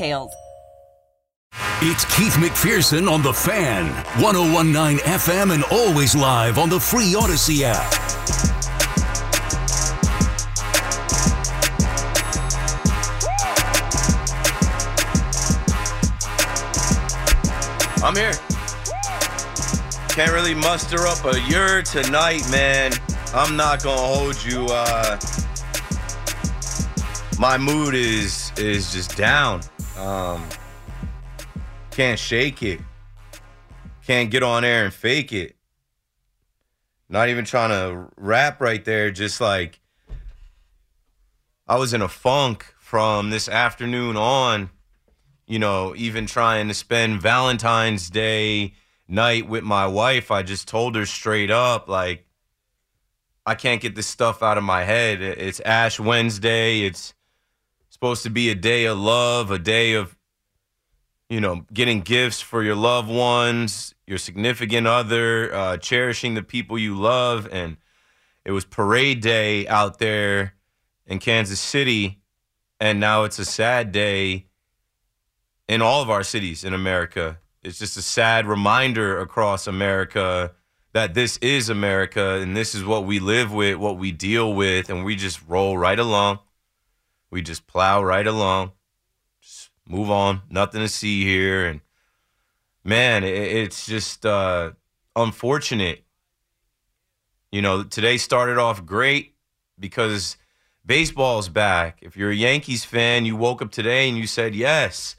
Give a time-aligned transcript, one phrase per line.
[0.00, 0.32] details.
[1.82, 3.86] It's Keith McPherson on The Fan,
[4.22, 7.96] 1019 FM, and always live on the free Audacy app.
[18.02, 18.32] I'm here.
[20.08, 22.92] Can't really muster up a year tonight, man.
[23.34, 24.66] I'm not gonna hold you.
[24.66, 25.18] Uh,
[27.38, 29.60] my mood is is just down.
[30.00, 30.48] Um,
[31.90, 32.80] can't shake it.
[34.06, 35.56] Can't get on air and fake it.
[37.08, 39.10] Not even trying to rap right there.
[39.10, 39.78] Just like
[41.68, 44.70] I was in a funk from this afternoon on.
[45.46, 48.74] You know, even trying to spend Valentine's Day
[49.08, 50.30] night with my wife.
[50.30, 52.24] I just told her straight up, like,
[53.44, 55.20] I can't get this stuff out of my head.
[55.20, 56.82] It's Ash Wednesday.
[56.82, 57.14] It's
[58.00, 60.16] supposed to be a day of love, a day of,
[61.28, 66.78] you know, getting gifts for your loved ones, your significant other, uh, cherishing the people
[66.78, 67.46] you love.
[67.52, 67.76] And
[68.42, 70.54] it was parade day out there
[71.06, 72.22] in Kansas City.
[72.80, 74.46] And now it's a sad day
[75.68, 77.38] in all of our cities in America.
[77.62, 80.52] It's just a sad reminder across America
[80.94, 84.88] that this is America and this is what we live with, what we deal with,
[84.88, 86.38] and we just roll right along.
[87.30, 88.72] We just plow right along,
[89.40, 90.42] just move on.
[90.50, 91.80] Nothing to see here, and
[92.82, 94.72] man, it, it's just uh,
[95.14, 96.04] unfortunate.
[97.52, 99.34] You know, today started off great
[99.78, 100.36] because
[100.84, 101.98] baseball's back.
[102.02, 105.16] If you're a Yankees fan, you woke up today and you said, "Yes,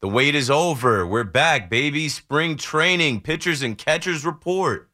[0.00, 1.06] the wait is over.
[1.06, 2.08] We're back, baby.
[2.08, 4.90] Spring training, pitchers and catchers report."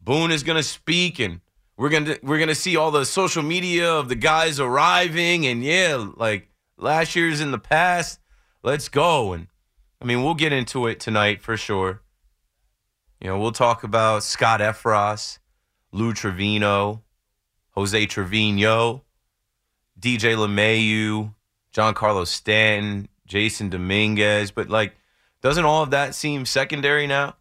[0.00, 1.40] Boone is going to speak and
[1.76, 6.10] we're gonna we're gonna see all the social media of the guys arriving, and yeah,
[6.16, 8.20] like last year's in the past.
[8.62, 9.48] Let's go, and
[10.00, 12.02] I mean we'll get into it tonight for sure.
[13.20, 15.38] You know, we'll talk about Scott Effross,
[15.92, 17.02] Lou Trivino,
[17.70, 19.02] Jose Trevino,
[19.98, 21.34] DJ LeMahieu,
[21.72, 24.94] John Carlos Stanton, Jasson Dominguez, but like,
[25.40, 27.34] doesn't all of that seem secondary now?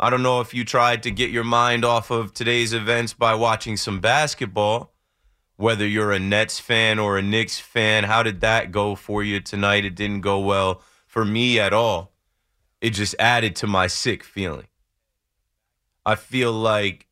[0.00, 3.34] I don't know if you tried to get your mind off of today's events by
[3.34, 4.92] watching some basketball,
[5.56, 8.04] whether you're a Nets fan or a Knicks fan.
[8.04, 9.84] How did that go for you tonight?
[9.84, 12.12] It didn't go well for me at all.
[12.80, 14.68] It just added to my sick feeling.
[16.06, 17.08] I feel like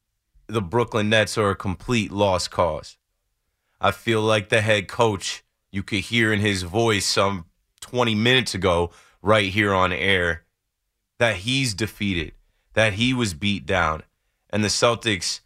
[0.46, 2.98] the Brooklyn Nets are a complete lost cause.
[3.80, 5.42] I feel like the head coach,
[5.72, 7.46] you could hear in his voice some
[7.80, 8.92] 20 minutes ago,
[9.22, 10.44] right here on air,
[11.18, 12.35] that he's defeated
[12.76, 14.02] that he was beat down,
[14.50, 15.40] and the Celtics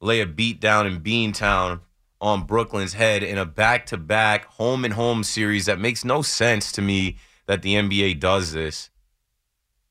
[0.00, 1.80] lay a beat down in Beantown
[2.20, 6.82] on Brooklyn's head in a back-to-back home and home series that makes no sense to
[6.82, 8.90] me that the NBA does this.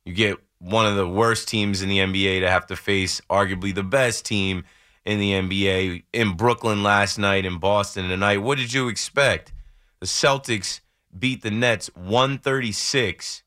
[0.06, 3.74] You get one of the worst teams in the NBA to have to face arguably
[3.74, 4.64] the best team
[5.04, 8.38] in the NBA in Brooklyn last night in Boston tonight.
[8.38, 9.52] What did you expect?
[10.00, 10.82] The Celtics
[11.18, 13.42] beat the Nets 136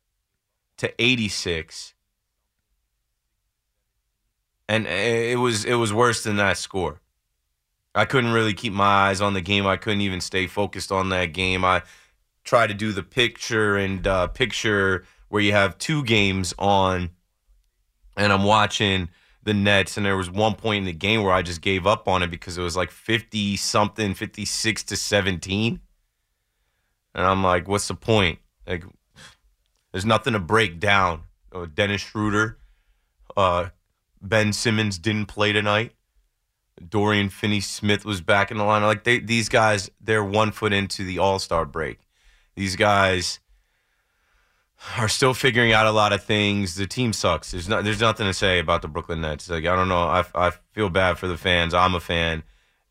[0.78, 1.93] to 86
[4.68, 7.00] and it was it was worse than that score.
[7.94, 9.66] I couldn't really keep my eyes on the game.
[9.66, 11.64] I couldn't even stay focused on that game.
[11.64, 11.82] I
[12.42, 17.10] tried to do the picture and uh, picture where you have two games on,
[18.16, 19.08] and I'm watching
[19.44, 22.08] the Nets, and there was one point in the game where I just gave up
[22.08, 25.80] on it because it was like 50 something, 56 to 17.
[27.14, 28.38] And I'm like, what's the point?
[28.66, 28.84] Like,
[29.92, 31.22] there's nothing to break down.
[31.52, 32.58] Uh, Dennis Schroeder
[33.36, 33.66] uh,
[34.28, 35.92] Ben Simmons didn't play tonight.
[36.88, 38.82] Dorian Finney Smith was back in the line.
[38.82, 42.00] Like they, these guys, they're one foot into the All Star break.
[42.56, 43.38] These guys
[44.96, 46.74] are still figuring out a lot of things.
[46.74, 47.52] The team sucks.
[47.52, 49.48] There's not, there's nothing to say about the Brooklyn Nets.
[49.48, 50.04] Like I don't know.
[50.04, 51.74] I, I feel bad for the fans.
[51.74, 52.42] I'm a fan.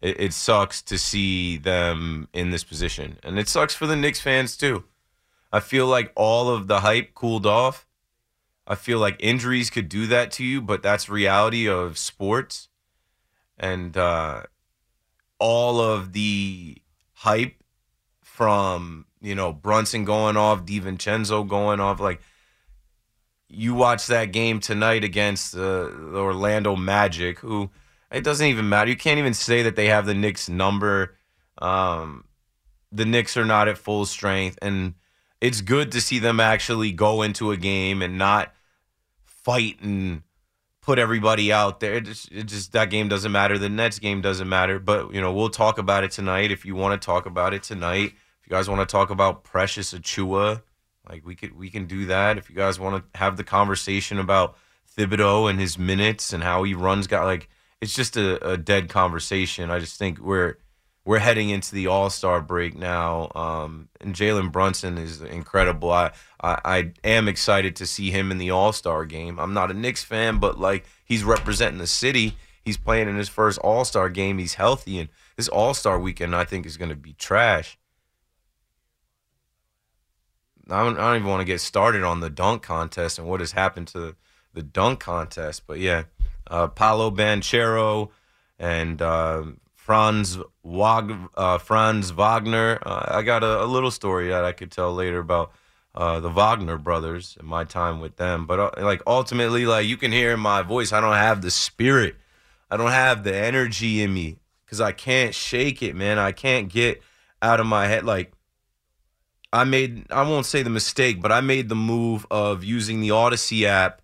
[0.02, 4.22] It, it sucks to see them in this position, and it sucks for the Knicks
[4.22, 4.86] fans too.
[5.52, 7.86] I feel like all of the hype cooled off.
[8.66, 12.70] I feel like injuries could do that to you, but that's reality of sports.
[13.58, 14.44] And uh,
[15.38, 16.78] all of the
[17.14, 17.56] hype
[18.22, 22.22] from, you know, Brunson going off, DiVincenzo going off, like
[23.50, 27.70] you watch that game tonight against uh, the Orlando Magic, who
[28.12, 28.90] it doesn't even matter.
[28.90, 31.16] You can't even say that they have the Knicks number.
[31.60, 32.26] Um,
[32.92, 34.96] the Knicks are not at full strength, and
[35.44, 38.54] it's good to see them actually go into a game and not
[39.26, 40.24] fight and
[40.82, 41.96] put everybody out there.
[41.96, 43.58] It just, it just that game doesn't matter.
[43.58, 44.80] The Nets game doesn't matter.
[44.80, 47.62] But you know, we'll talk about it tonight if you want to talk about it
[47.62, 48.14] tonight.
[48.40, 50.62] If you guys want to talk about Precious Achiuwa,
[51.10, 52.38] like we could we can do that.
[52.38, 54.56] If you guys want to have the conversation about
[54.98, 57.50] Thibodeau and his minutes and how he runs, got like
[57.82, 59.70] it's just a, a dead conversation.
[59.70, 60.56] I just think we're
[61.06, 65.92] we're heading into the All Star break now, um, and Jalen Brunson is incredible.
[65.92, 66.12] I,
[66.42, 69.40] I, I am excited to see him in the All Star game.
[69.40, 72.38] I'm not a Knicks fan, but like he's representing the city.
[72.64, 74.38] He's playing in his first All Star game.
[74.38, 77.78] He's healthy, and this All Star weekend I think is going to be trash.
[80.70, 83.42] I don't, I don't even want to get started on the dunk contest and what
[83.42, 84.16] has happened to
[84.54, 86.04] the dunk contest, but yeah,
[86.48, 88.10] uh, Paolo Banchero
[88.60, 89.44] and uh,
[89.84, 92.80] Franz Wag, uh, Franz Wagner.
[92.86, 95.52] Uh, I got a, a, little story that I could tell later about
[95.94, 98.46] uh, the Wagner brothers and my time with them.
[98.46, 101.52] But uh, like ultimately, like you can hear in my voice, I don't have the
[101.52, 102.16] spirit.
[102.72, 106.18] I don't have the energy in me because I can't shake it, man.
[106.18, 107.04] I can't get
[107.42, 108.06] out of my head.
[108.06, 108.32] Like
[109.52, 113.10] I made, I won't say the mistake, but I made the move of using the
[113.10, 114.02] Audacy app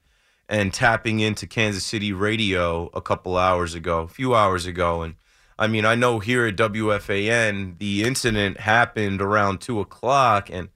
[0.49, 5.15] and tapping into Kansas City radio a couple hours ago, a few hours ago, and
[5.59, 10.69] I mean, I know here at WFAN, the incident happened around two o'clock, and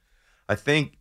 [0.49, 0.97] I think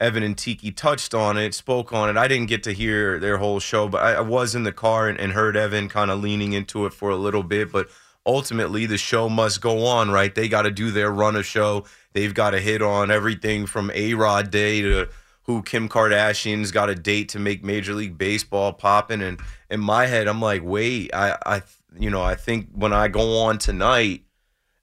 [0.00, 2.16] Evan and Tiki touched on it, spoke on it.
[2.16, 5.18] I didn't get to hear their whole show, but I, was in the car and,
[5.20, 7.70] and heard Evan kind of leaning into it for a little bit.
[7.70, 7.88] But
[8.26, 10.34] ultimately, the show must go on, right?
[10.34, 11.84] They got to do their run of show.
[12.14, 15.08] They've got to hit on everything from A Rod Day to
[15.44, 19.22] who Kim Kardashian's got a date to make Major League Baseball popping.
[19.22, 21.62] And in my head, I'm like, wait, I, I
[21.98, 24.24] you know, I think when I go on tonight,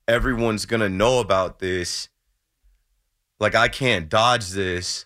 [0.07, 2.09] everyone's to know about this.
[3.39, 5.05] Like, I can't dodge this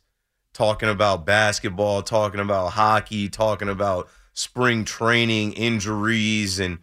[0.54, 6.80] talking about basketball, talking about hockey, talking about spring training injuries, and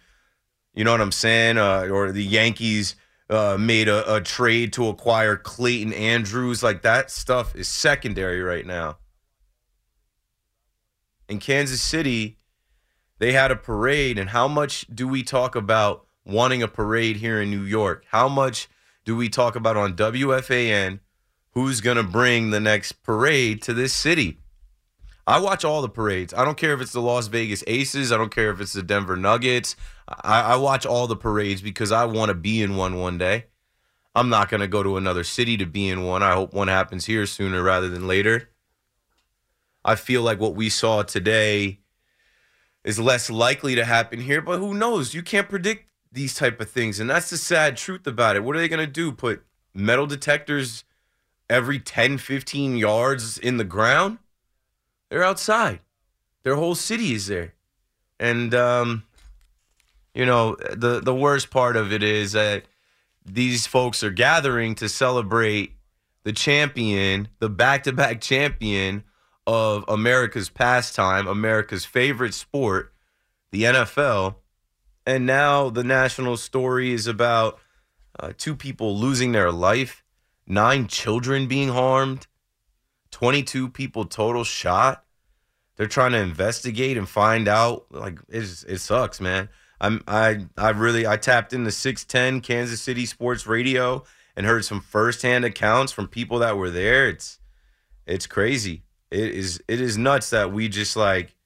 [0.75, 1.59] you know what I'm saying?
[1.59, 2.97] Uh, or the Yankees
[3.33, 6.63] uh, made a, a trade to acquire Clayton Andrews.
[6.63, 8.99] Like, that stuff is secondary right now.
[11.29, 12.37] In Kansas City,
[13.19, 17.41] they had a parade, and how much do we talk about wanting a parade here
[17.41, 18.05] in New York?
[18.11, 18.69] How much
[19.05, 21.01] do we talk about on WFAN
[21.53, 24.39] who's going to bring the next parade to this city?
[25.27, 26.35] I watch all the parades.
[26.35, 28.11] I don't care if it's the Las Vegas Aces.
[28.11, 29.77] I don't care if it's the Denver Nuggets.
[30.09, 33.47] I, I watch all the parades because I want to be in one one day.
[34.15, 36.23] I'm not going to go to another city to be in one.
[36.23, 38.51] I hope one happens here sooner rather than later.
[39.85, 41.81] I feel like what we saw today
[42.85, 45.15] is less likely to happen here, but who knows?
[45.15, 48.45] You can't predict these type of things, and that's the sad truth about it.
[48.45, 49.13] What are they going to do?
[49.13, 50.85] Put metal detectors
[51.49, 54.19] every 10, 15 yards in the ground?
[55.09, 55.81] They're outside.
[56.43, 57.55] Their whole city is there.
[58.19, 59.05] And um,
[60.15, 62.65] you know, the the worst part of it is that
[63.25, 65.77] these folks are gathering to celebrate
[66.25, 69.05] the champion, the back-to-back champion
[69.47, 72.93] of America's pastime, America's favorite sport,
[73.51, 74.37] the NFL.
[75.05, 77.59] And now the national story is about
[78.19, 80.05] uh, two people losing their life,
[80.47, 82.27] nine children being harmed,
[83.11, 85.05] 22 people total shot.
[85.77, 87.87] They're trying to investigate and find out.
[87.91, 89.49] Like it sucks, man.
[89.83, 94.05] I'm I I really I tapped into 610 Kansas City Sports Radio
[94.37, 97.09] and heard some firsthand accounts from people that were there.
[97.09, 97.41] It's
[98.07, 98.85] it's crazy.
[99.11, 101.37] It is it is nuts that we just like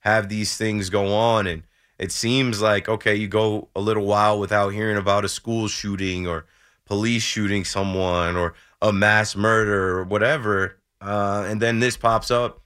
[0.00, 1.46] have these things go on.
[1.46, 1.62] And
[1.98, 6.26] it seems like okay you go a little while without hearing about a school shooting
[6.26, 6.46] or
[6.84, 12.62] police shooting someone or a mass murder or whatever uh, and then this pops up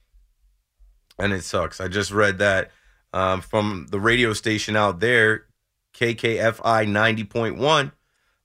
[1.19, 1.81] and it sucks.
[1.81, 2.71] I just read that
[3.13, 5.45] um, from the radio station out there
[5.93, 6.87] KKFI
[7.27, 7.91] 90.1,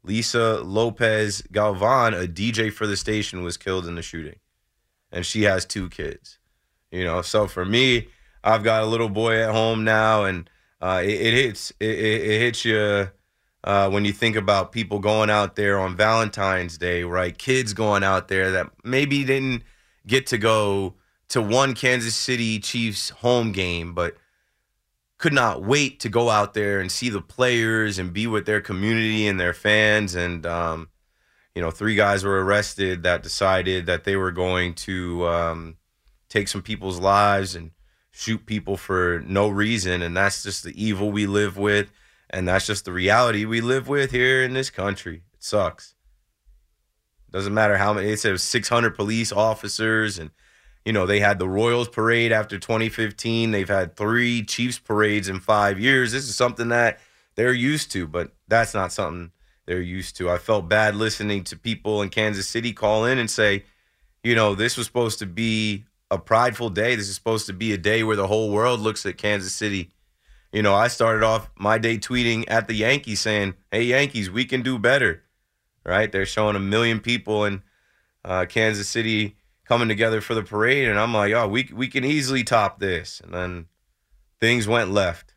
[0.03, 4.37] Lisa Lopez Galvan, a DJ for the station, was killed in the shooting.
[5.13, 6.39] And she has two kids.
[6.91, 8.09] You know, so for me,
[8.43, 12.41] I've got a little boy at home now, and uh, it, it, hits it, it,
[12.41, 13.09] hits you
[13.65, 17.37] uh, when you think about people going out there on Valentine's Day, right?
[17.37, 19.63] Kids going out there that maybe didn't
[20.07, 20.95] get to go
[21.29, 24.17] to one Kansas City Chiefs home game, but
[25.25, 28.61] could not wait to go out there and see the players and be with their
[28.61, 30.15] community and their fans.
[30.15, 30.91] And, um,
[31.55, 35.77] you know, three guys were arrested that decided that they were going to um,
[36.29, 37.71] take some people's lives and
[38.11, 40.03] shoot people for no reason.
[40.03, 41.91] And that's just the evil we live with.
[42.29, 45.23] And that's just the reality we live with here in this country.
[45.33, 45.95] It sucks.
[47.31, 50.33] Doesn't matter how many, it says 600 police officers and
[50.85, 53.51] you know, they had the Royals parade after 2015.
[53.51, 56.13] They've had three Chiefs parades in five years.
[56.13, 57.01] This is something that
[57.37, 59.33] they're used to, but that's not something
[59.67, 60.31] they're used to.
[60.31, 63.65] I felt bad listening to people in Kansas City call in and say,
[64.23, 66.95] you know, this was supposed to be a prideful day.
[66.97, 69.91] This is supposed to be a day where the whole world looks at Kansas City.
[70.53, 74.45] You know, I started off my day tweeting at the Yankees saying, hey, Yankees, we
[74.45, 75.23] can do better.
[75.85, 76.13] Right?
[76.13, 77.63] They're showing a million people in
[78.25, 82.05] uh, Kansas City coming together for the parade, and I'm like, oh, we we can
[82.05, 83.21] easily top this.
[83.21, 83.67] And then
[84.41, 85.35] things went left,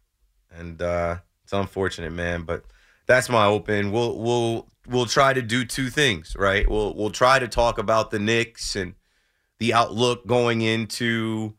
[0.51, 2.43] and uh, it's unfortunate, man.
[2.43, 2.65] But
[3.05, 3.91] that's my open.
[3.91, 6.69] We'll we'll we'll try to do two things, right?
[6.69, 8.95] We'll we'll try to talk about the Knicks and
[9.59, 11.55] the outlook going into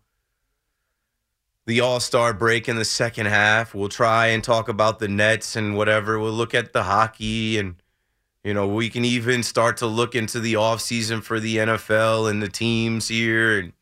[1.66, 3.74] the All Star break in the second half.
[3.74, 6.18] We'll try and talk about the Nets and whatever.
[6.18, 7.76] We'll look at the hockey and
[8.48, 12.42] you know, we can even start to look into the offseason for the NFL and
[12.42, 13.74] the teams here, and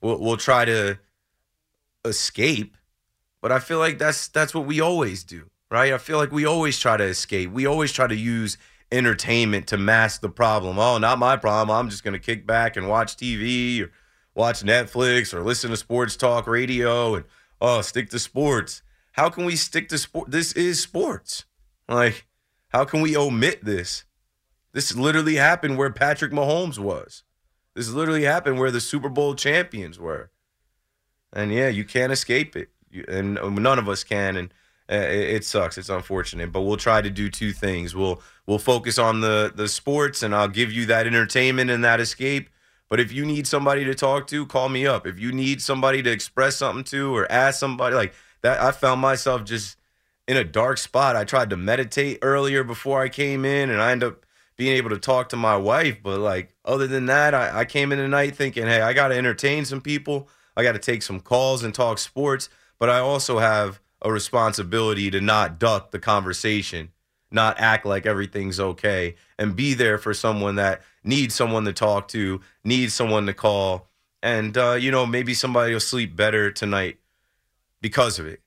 [0.00, 0.98] we'll, we'll try to
[2.06, 2.78] escape.
[3.42, 5.92] But I feel like that's that's what we always do, right?
[5.92, 7.50] I feel like we always try to escape.
[7.50, 8.56] We always try to use
[8.90, 10.78] entertainment to mask the problem.
[10.78, 11.76] Oh, not my problem.
[11.76, 13.92] I'm just going to kick back and watch TV or
[14.34, 17.26] watch Netflix or listen to sports talk radio and
[17.60, 18.80] oh, stick to sports.
[19.12, 20.30] How can we stick to sport?
[20.30, 21.44] This is sports.
[21.90, 22.26] Like,
[22.68, 24.04] how can we omit this?
[24.74, 27.22] This literally happened where Patrick Mahomes was.
[27.74, 30.30] This literally happened where the Super Bowl champions were.
[31.32, 32.70] And yeah, you can't escape it.
[32.90, 34.36] You, and none of us can.
[34.36, 34.54] And
[34.90, 35.78] uh, it, it, sucks.
[35.78, 36.52] It's unfortunate.
[36.52, 37.94] But we'll try to do two things.
[37.94, 42.00] We'll we'll focus on the the sports, and I'll give you that entertainment and that
[42.00, 42.50] escape.
[42.88, 45.06] But if you need somebody to talk to, call me up.
[45.06, 48.12] If you need somebody to express something to or ask somebody like
[48.42, 49.76] that, I found myself just
[50.28, 51.16] in a dark spot.
[51.16, 54.23] I tried to meditate earlier before I came in, and I end up
[54.56, 55.98] being able to talk to my wife.
[56.02, 59.16] But like other than that, I, I came in tonight thinking, hey, I got to
[59.16, 60.28] entertain some people.
[60.56, 62.48] I got to take some calls and talk sports.
[62.78, 66.90] But I also have a responsibility to not duck the conversation,
[67.30, 72.08] not act like everything's okay, and be there for someone that needs someone to talk
[72.08, 73.88] to, needs someone to call.
[74.22, 76.98] And, uh, you know, maybe somebody will sleep better tonight
[77.80, 78.40] because of it.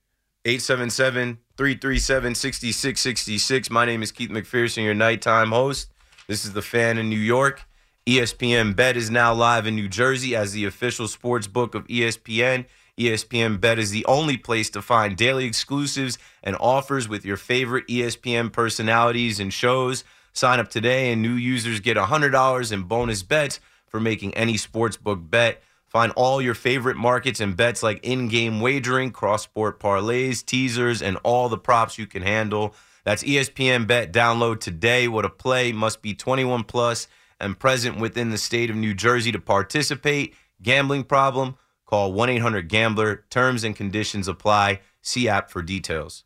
[0.45, 3.69] 877 337 6666.
[3.69, 5.89] My name is Keith McPherson, your nighttime host.
[6.27, 7.61] This is the fan in New York.
[8.05, 12.65] ESPN Bet is now live in New Jersey as the official sports book of ESPN.
[12.99, 17.87] ESPN Bet is the only place to find daily exclusives and offers with your favorite
[17.87, 20.03] ESPN personalities and shows.
[20.33, 25.29] Sign up today, and new users get $100 in bonus bets for making any sportsbook
[25.29, 25.63] bet.
[25.85, 31.01] Find all your favorite markets and bets like in game wagering, cross sport parlays, teasers,
[31.01, 32.75] and all the props you can handle.
[33.07, 34.11] That's ESPN Bet.
[34.11, 35.07] Download today.
[35.07, 35.71] What a play.
[35.71, 37.07] Must be 21 plus
[37.39, 40.35] and present within the state of New Jersey to participate.
[40.61, 41.55] Gambling problem?
[41.85, 43.23] Call 1 800 Gambler.
[43.29, 44.81] Terms and conditions apply.
[45.01, 46.25] See app for details.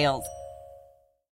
[0.01, 0.40] details.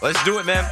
[0.00, 0.64] Let's do it, man.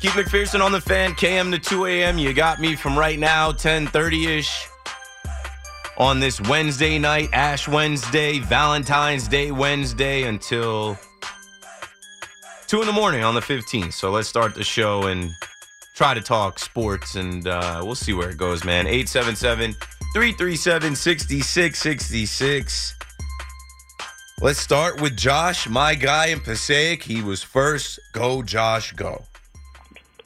[0.00, 2.16] Keith McPherson on the fan, KM to 2 a.m.
[2.16, 4.66] You got me from right now, 10:30-ish.
[5.98, 10.96] On this Wednesday night, Ash Wednesday, Valentine's Day Wednesday, until
[12.68, 13.92] 2 in the morning on the 15th.
[13.92, 15.30] So let's start the show and
[15.94, 18.86] try to talk sports, and uh, we'll see where it goes, man.
[18.86, 19.72] 877
[20.14, 22.94] 337 6666.
[24.42, 27.02] Let's start with Josh, my guy in Passaic.
[27.02, 28.00] He was first.
[28.14, 29.24] Go, Josh, go.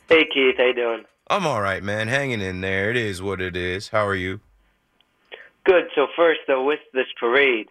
[0.09, 1.05] Hey Keith, how you doing?
[1.27, 2.07] I'm all right, man.
[2.07, 2.91] Hanging in there.
[2.91, 3.89] It is what it is.
[3.89, 4.39] How are you?
[5.65, 5.89] Good.
[5.97, 7.67] So first, though, with this parade,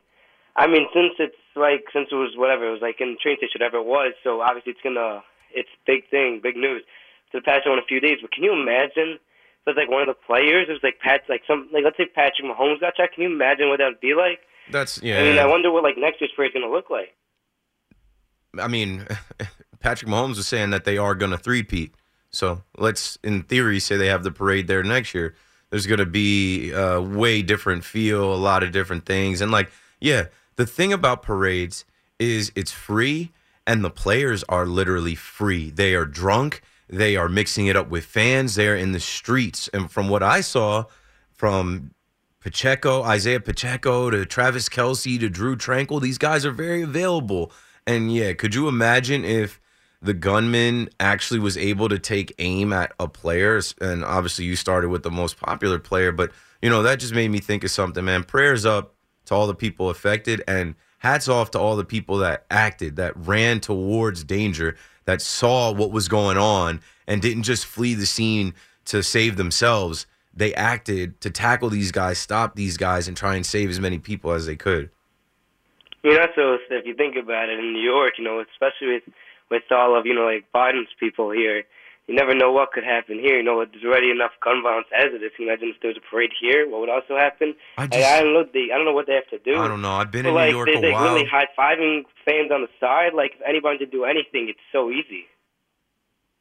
[0.58, 3.38] I mean, since it's like since it was whatever, it was like in the train
[3.38, 4.12] station, whatever it was.
[4.22, 5.24] So obviously, it's gonna,
[5.54, 6.84] it's big thing, big news
[7.32, 8.18] to the past one a few days.
[8.22, 9.16] But can you imagine?
[9.64, 10.68] If it's like one of the players.
[10.68, 13.16] It was like Pat, like some, like let's say Patrick Mahomes got checked.
[13.16, 14.42] Can you imagine what that would be like?
[14.72, 15.20] That's yeah.
[15.20, 17.16] I mean, I wonder what like next year's parade is gonna look like.
[18.60, 19.08] I mean,
[19.80, 21.96] Patrick Mahomes was saying that they are going to three-peat.
[22.30, 25.36] So let's, in theory, say they have the parade there next year.
[25.70, 29.42] There's going to be a way different feel, a lot of different things.
[29.42, 31.86] And, like, yeah, the thing about parades
[32.20, 33.32] is it's free
[33.66, 35.70] and the players are literally free.
[35.70, 36.62] They are drunk.
[36.88, 38.56] They are mixing it up with fans.
[38.56, 39.68] They're in the streets.
[39.74, 40.86] And from what I saw
[41.32, 41.92] from
[42.44, 46.02] Pacheco, Isaiah Pacheco to Travis Kelce to Drue Tranquill.
[46.02, 47.54] These guys are very available.
[47.88, 49.62] And yeah, could you imagine if
[50.02, 53.62] the gunman actually was able to take aim at a player?
[53.80, 56.32] And obviously, you started with the most popular player, but
[56.62, 58.26] you know, that just made me think of something, man.
[58.26, 58.94] Prayers up
[59.26, 63.16] to all the people affected and hats off to all the people that acted, that
[63.26, 68.54] ran towards danger, that saw what was going on and didn't just flee the scene
[68.84, 73.46] to save themselves they acted to tackle these guys, stop these guys, and try and
[73.46, 74.90] save as many people as they could.
[76.04, 79.04] You know, so if you think about it, in New York, you know, especially with
[79.50, 81.64] with all of you know like Biden's people here,
[82.08, 83.38] you never know what could happen here.
[83.38, 85.32] You know, there's already enough gun violence as it is.
[85.38, 86.68] Can you imagine if there was a parade here?
[86.68, 87.56] What would also happen?
[87.78, 88.42] I Like, just- I don't know.
[88.42, 89.58] I don't know what they have to do.
[89.58, 89.92] I don't know.
[89.92, 91.14] I've been But in like, New York they, a they while.
[91.14, 93.14] really high fiving fans on the side.
[93.14, 95.26] Like, if anybody to do anything, it's so easy.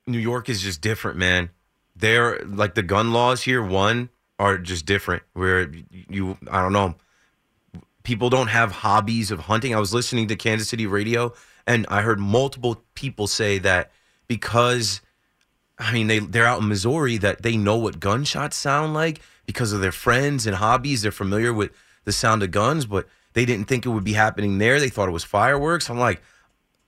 [0.08, 1.50] New York is just different, man.
[1.96, 3.62] They're like the gun laws here.
[3.62, 5.22] One are just different.
[5.34, 6.94] Where you, I don't know,
[8.02, 9.74] people don't have hobbies of hunting.
[9.74, 11.32] I was listening to Kansas City radio,
[11.66, 13.92] and I heard multiple people say that
[14.26, 15.00] because,
[15.78, 19.72] I mean, they they're out in Missouri that they know what gunshots sound like because
[19.72, 21.02] of their friends and hobbies.
[21.02, 21.70] They're familiar with
[22.04, 24.80] the sound of guns, but they didn't think it would be happening there.
[24.80, 25.88] They thought it was fireworks.
[25.88, 26.22] I'm like,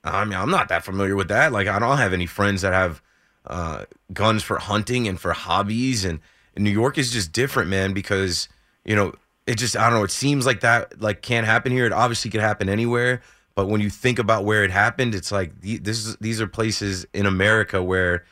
[0.03, 1.53] I mean, I'm not that familiar with that.
[1.53, 3.01] Like, I don't have any friends that have
[3.47, 6.05] uh, guns for hunting and for hobbies.
[6.05, 6.21] And,
[6.55, 8.49] and New York is just different, man, because
[8.85, 9.15] you know
[9.47, 10.05] it just I don't know.
[10.05, 11.87] It seems like that like can't happen here.
[11.87, 13.21] It obviously could happen anywhere.
[13.55, 17.07] But when you think about where it happened, it's like this is these are places
[17.13, 18.25] in America where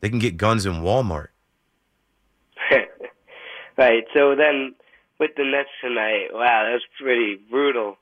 [0.00, 1.28] they can get guns in Walmart.
[3.76, 4.04] right.
[4.14, 4.74] So then,
[5.18, 7.96] with the Nets tonight, wow, that's pretty brutal.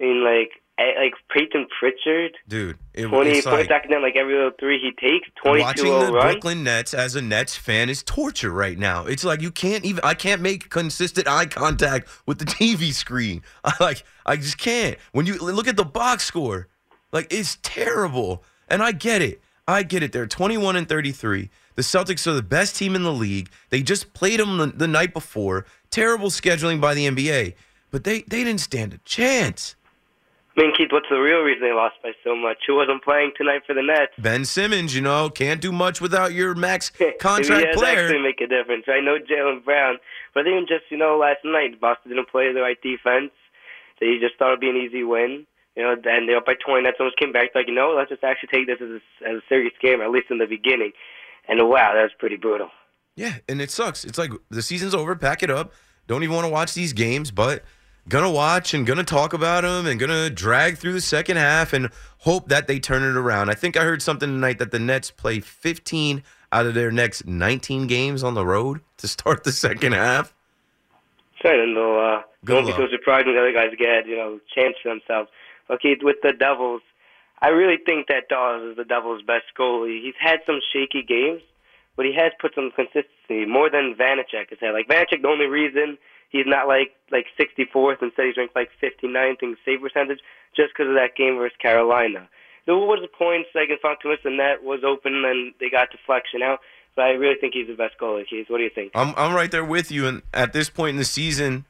[0.00, 4.16] I mean, like, like Payton Pritchard, Dude, it, 28 it's points, like knocking down like
[4.16, 6.32] every little three he takes, 22 watching oh the run.
[6.32, 9.04] Brooklyn Nets as a Nets fan is torture right now.
[9.04, 13.42] It's like you can't even I can't make consistent eye contact with the TV screen.
[13.64, 14.96] I like I just can't.
[15.12, 16.68] When you look at the box score,
[17.12, 18.44] like it's terrible.
[18.68, 19.40] And I get it.
[19.66, 20.12] I get it.
[20.12, 21.50] They're 21 and 33.
[21.74, 23.50] The Celtics are the best team in the league.
[23.70, 25.64] They just played them the, the night before.
[25.90, 27.54] Terrible scheduling by the NBA,
[27.90, 29.74] but they they didn't stand a chance.
[30.58, 32.58] I mean, Keith, what's the real reason they lost by so much?
[32.66, 34.12] Who wasn't playing tonight for the Nets?
[34.18, 36.90] Ben Simmons, you know, can't do much without your max
[37.20, 38.06] contract it does player.
[38.06, 38.86] actually make a difference.
[38.88, 39.98] I know Jaylen Brown,
[40.34, 43.30] but even just you know last night, Boston didn't play the right defense.
[44.00, 45.46] They just thought it'd be an easy win.
[45.76, 46.82] You know, and they're up by 20.
[46.82, 49.36] Nets almost came back like, you know, let's just actually take this as a, as
[49.36, 50.90] a serious game, at least in the beginning.
[51.46, 52.70] And wow, that was pretty brutal.
[53.14, 54.04] Yeah, and it sucks.
[54.04, 55.72] It's like the season's over, pack it up.
[56.08, 57.62] Don't even want to watch these games, but
[58.08, 61.90] gonna watch and gonna talk about them and gonna drag through the second half and
[62.18, 63.50] hope that they turn it around.
[63.50, 67.26] I think I heard something tonight that the Nets play 15 out of their next
[67.26, 70.34] 19 games on the road to start the second half.
[71.42, 72.00] So, don't know.
[72.00, 74.88] uh, Good won't be so surprised when the other guys get, you know, chance for
[74.88, 75.30] themselves.
[75.70, 76.82] Okay, with the Devils,
[77.40, 80.02] I really think that Daws is the Devils' best goalie.
[80.02, 81.42] He's had some shaky games,
[81.94, 84.72] but he has put some consistency more than Vanecek has had.
[84.72, 89.42] Like Vanecek, the only reason he's not like like 64th instead he's ranked like 59th
[89.42, 90.20] in save percentage
[90.56, 92.28] just because of that game versus Carolina.
[92.66, 96.60] There was a point second Fontanis the net was open and they got deflection out.
[96.96, 98.28] But I really think he's the best goalie.
[98.28, 98.90] Keith, what do you think?
[98.94, 100.06] I'm I'm right there with you.
[100.06, 101.64] And at this point in the season,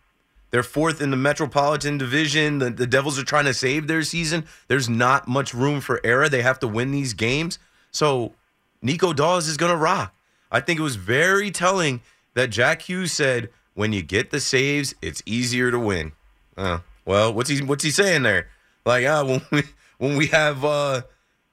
[0.51, 2.59] they're fourth in the Metropolitan Division.
[2.59, 4.47] The, the Devils are trying to save their season.
[4.68, 6.29] There's not much room for error.
[6.29, 7.59] They have to win these games.
[7.90, 8.33] So
[8.81, 10.14] Nico Daws is going to rock.
[10.51, 12.01] I think it was very telling
[12.35, 16.12] that Jack Hughes said, "When you get the saves, it's easier to win."
[16.57, 18.49] Uh, well, what's he what's he saying there?
[18.85, 19.62] Like, ah, when we
[19.99, 21.03] when we have uh,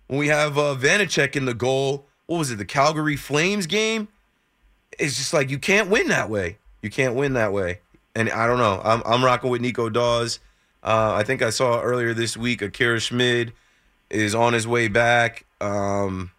[0.07, 2.57] when we have uh, Vanecek in the goal, what was it?
[2.57, 4.07] The Calgary Flames game.
[4.97, 6.57] It's just like you can't win that way.
[6.81, 7.79] You can't win that way
[8.15, 8.81] and I don't know.
[8.83, 10.39] I'm I'm rocking with Nico Daws.
[10.81, 13.53] Uh, I think I saw earlier this week Akira Schmid
[14.09, 15.45] is on his way back.
[15.59, 16.31] Um,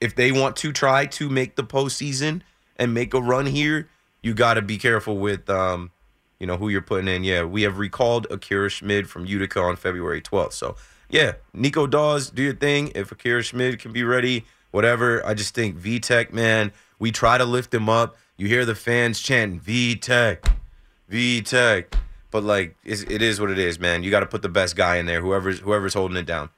[0.00, 2.42] if they want to try to make the postseason
[2.76, 3.88] and make a run here,
[4.22, 5.90] you got to be careful with um,
[6.38, 7.24] you know who you're putting in.
[7.24, 10.52] Yeah, we have recalled Akira Schmid from Utica on February 12th.
[10.54, 10.76] So
[11.08, 12.92] yeah, Nico Daws, do your thing.
[12.94, 15.24] If Akira Schmid can be ready, whatever.
[15.26, 18.16] I just think Vitek, man, we try to lift him up.
[18.36, 20.50] You hear the fans chanting Vitek,
[21.08, 21.94] V Tech.
[22.30, 24.02] but like it is what it is, man.
[24.02, 26.50] You got to put the best guy in there, whoever's whoever's holding it down.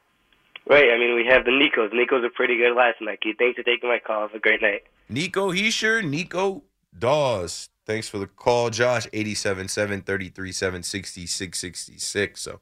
[0.69, 0.93] Right.
[0.93, 1.93] I mean, we have the Nikos.
[1.93, 3.19] Nico's are pretty good last night.
[3.37, 4.23] Thanks for taking my call.
[4.23, 4.83] Have a great night.
[5.09, 6.63] Nico Hischier, Nico
[6.99, 7.69] Daws.
[7.85, 9.07] Thanks for the call, Josh.
[9.09, 12.39] 87-7, 33-7, 66-66.
[12.39, 12.61] So,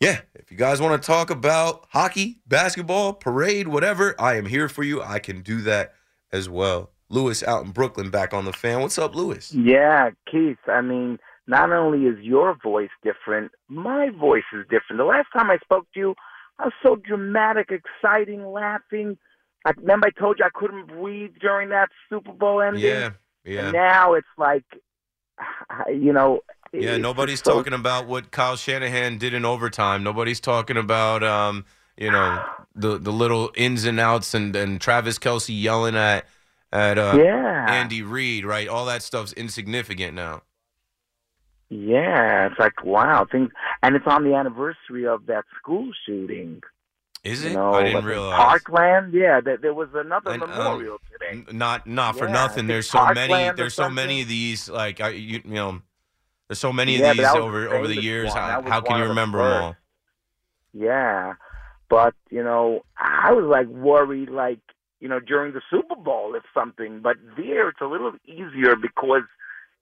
[0.00, 4.68] yeah, if you guys want to talk about hockey, basketball, parade, whatever, I am here
[4.68, 5.02] for you.
[5.02, 5.94] I can do that
[6.32, 6.90] as well.
[7.08, 8.80] Lewis out in Brooklyn back on the fan.
[8.80, 9.52] What's up, Lewis?
[9.52, 10.58] Yeah, Keith.
[10.66, 14.98] I mean, not only is your voice different, my voice is different.
[14.98, 16.14] The last time I spoke to you,
[16.58, 19.18] I was so dramatic, exciting, laughing.
[19.64, 22.82] I remember I told you I couldn't breathe during that Super Bowl ending.
[22.82, 23.10] Yeah,
[23.44, 23.64] yeah.
[23.64, 24.64] And now it's like,
[25.88, 26.40] you know.
[26.72, 30.02] Yeah, nobody's so, talking about what Kyle Shanahan did in overtime.
[30.02, 31.66] Nobody's talking about, um,
[31.98, 32.42] you know,
[32.74, 36.26] the the little ins and outs and and Travis Kelce yelling at
[36.72, 37.66] at uh, yeah.
[37.68, 38.68] Andy Reid, right?
[38.68, 40.42] All that stuff's insignificant now.
[41.68, 43.50] Yeah, it's like wow, things,
[43.82, 46.62] and it's on the anniversary of that school shooting.
[47.24, 47.50] Is it?
[47.50, 48.36] You know, I didn't realize.
[48.36, 49.40] Parkland, yeah.
[49.40, 51.44] There, there was another And, um, memorial today.
[51.52, 52.66] Not not for Yeah, nothing.
[52.66, 53.56] There's so Parkland many.
[53.56, 54.68] There's so many of these.
[54.68, 55.82] Like I, you, you know,
[56.48, 58.28] there's so many Yeah, of these over the over the years.
[58.30, 58.36] one.
[58.38, 59.76] How, how can you of the remember them all?
[60.72, 61.34] Yeah,
[61.88, 64.58] but you know, I was like worried, like
[65.00, 67.00] you know, during the Super Bowl if something.
[67.02, 69.22] But there, it's a little easier because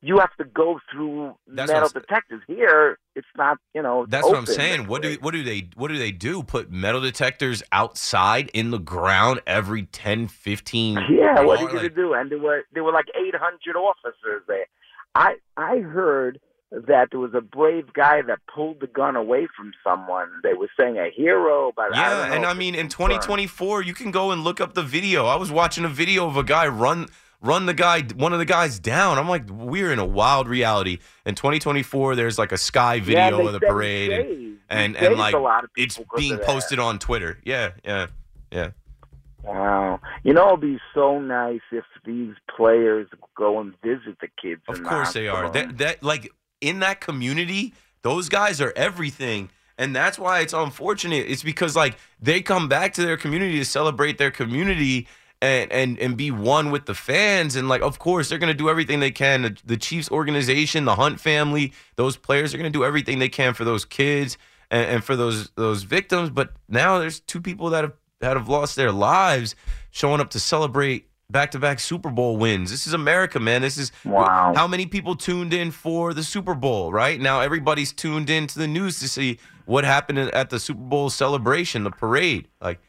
[0.03, 2.41] you have to go through That's metal detectors.
[2.47, 3.59] Here, it's not.
[3.75, 4.87] You know, That's what I'm saying.
[4.87, 6.43] What do what do they what do they do?
[6.43, 11.83] Put metal detectors outside in the ground every 10, 15 Yeah, what are you gonna
[11.83, 12.15] like- do?
[12.15, 14.67] And there were there were like 800 officers there.
[15.15, 16.41] I I heard
[16.73, 20.29] that there was a brave guy that pulled the gun away from someone.
[20.45, 23.23] They were saying a hero, but I don't Yeah, know and I mean, in confirmed.
[23.23, 25.27] 2024, you can go and look up the video.
[25.27, 27.09] I was watching a video of a guy run
[27.43, 29.19] run the guy, one of the guys down.
[29.19, 30.99] I'm like, we're in a wild reality.
[31.25, 34.13] In 2024, there's like a sky video they of the parade,
[34.69, 37.39] and and, and like a lot of it's being posted on Twitter.
[37.45, 38.07] Yeah, yeah,
[38.51, 38.71] yeah.
[39.43, 44.61] Wow, you know, it'd be so nice if these players go and visit the kids.
[44.69, 45.51] Of the course they are.
[45.51, 49.51] That that like in that community, those guys are everything.
[49.79, 51.25] And that's why it's unfortunate.
[51.27, 55.09] It's because like they come back to their community to celebrate their community
[55.43, 57.57] and and and be one with the fans.
[57.57, 59.43] And like, of course, they're gonna do everything they can.
[59.43, 63.55] The, the Chiefs organization, the Hunt family, those players are gonna do everything they can
[63.55, 64.37] for those kids
[64.71, 66.31] and, and for those those victims.
[66.31, 69.55] But now there's two people that have that have lost their lives
[69.91, 72.73] showing up to celebrate back-to-back Super Bowl wins.
[72.73, 73.63] This is America, man.
[73.63, 74.53] This is Wow.
[74.57, 77.21] how many people tuned in for the Super Bowl, right?
[77.21, 81.09] Now everybody's tuned in to the news to see what happened at the Super Bowl
[81.09, 82.49] celebration, the parade.
[82.61, 82.81] Like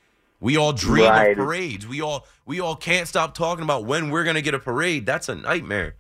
[0.42, 1.32] we all dream Right.
[1.32, 1.88] of parades.
[1.88, 5.06] We all we all can't stop talking about when we're going to get a parade.
[5.06, 5.96] That's a nightmare.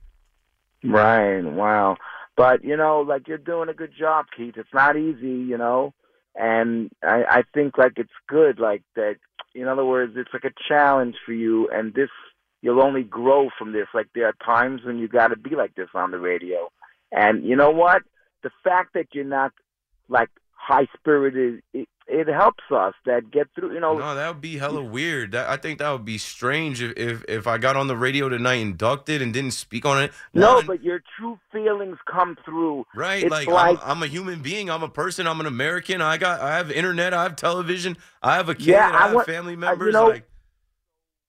[0.83, 1.41] Right.
[1.41, 1.95] Wow.
[2.35, 4.55] But you know, like you're doing a good job, Keith.
[4.57, 5.93] It's not easy, you know,
[6.35, 9.15] and I, I think like it's good, like that.
[9.53, 12.09] In other words, it's like a challenge for you, and this
[12.61, 13.87] you'll only grow from this.
[13.93, 16.71] Like there are times when you got to be like this on the radio,
[17.11, 18.01] and you know what?
[18.43, 19.51] The fact that you're not
[20.09, 21.61] like high spirited,
[22.11, 23.73] it, it helps us that get through.
[23.73, 25.31] You know, No, that would be hella weird.
[25.31, 28.29] That, I think that would be strange if, if if I got on the radio
[28.29, 30.11] tonight, and inducted, and didn't speak on it.
[30.33, 32.85] no, One, but your true feelings come through.
[32.95, 34.69] right, it's like, like- I'm, I'm a human being.
[34.69, 35.27] I'm a person.
[35.27, 36.01] I'm an American.
[36.01, 37.13] I got I have internet.
[37.13, 37.97] I have television.
[38.21, 38.67] I have a kid.
[38.67, 39.87] Yeah, I, I have want- family uh, members.
[39.87, 40.27] you know, like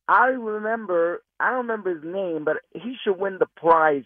[0.08, 4.04] I remember, I don't remember his name, but he should win the prize.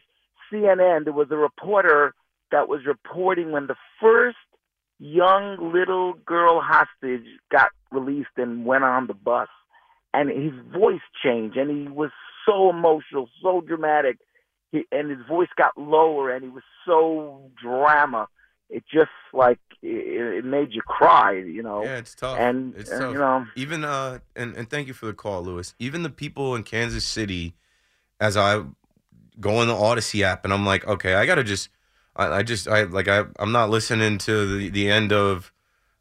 [0.52, 2.14] CNN, there was a reporter
[2.52, 4.36] that was reporting when the first
[4.98, 9.48] young little girl hostage got released and went on the bus.
[10.14, 12.10] And his voice changed, and he was
[12.46, 14.16] so emotional, so dramatic.
[14.72, 18.26] He, and his voice got lower, and he was so drama.
[18.70, 21.84] It just like it, it made you cry, you know.
[21.84, 22.38] yeah, it's tough.
[22.38, 23.12] and it's uh, tough.
[23.12, 26.56] you know, even uh and, and thank you for the call lewis even the people
[26.56, 27.54] in kansas city
[28.18, 28.62] as i
[29.38, 31.68] go in the Audacy app and i'm like okay i gotta just
[32.16, 35.52] i, I just i like I, i'm not listening to the, the end of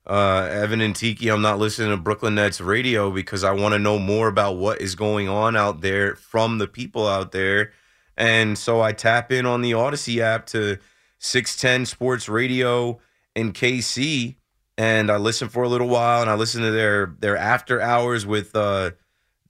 [0.08, 1.30] uh evan and tiki.
[1.30, 4.82] I'm not listening to brooklyn nets radio because i want to know more about what
[4.82, 7.72] is going on out there from the people out there.
[8.18, 10.78] And so i tap in on the Audacy app to
[11.20, 13.00] 610 sports radio
[13.36, 14.36] in kc
[14.78, 18.26] and I listen for a little while, and I listen to their their after hours
[18.26, 18.92] with uh,